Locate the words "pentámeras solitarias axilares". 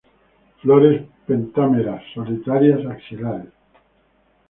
1.27-3.53